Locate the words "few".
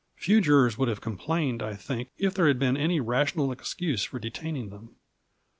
0.15-0.41